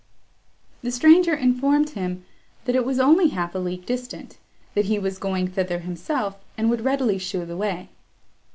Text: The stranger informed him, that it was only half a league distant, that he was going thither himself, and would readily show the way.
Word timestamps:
The 0.81 0.89
stranger 0.89 1.35
informed 1.35 1.91
him, 1.91 2.25
that 2.65 2.75
it 2.75 2.83
was 2.87 2.99
only 2.99 3.27
half 3.27 3.53
a 3.53 3.59
league 3.59 3.85
distant, 3.85 4.39
that 4.73 4.85
he 4.85 4.97
was 4.97 5.19
going 5.19 5.49
thither 5.49 5.77
himself, 5.77 6.37
and 6.57 6.71
would 6.71 6.81
readily 6.83 7.19
show 7.19 7.45
the 7.45 7.55
way. 7.55 7.87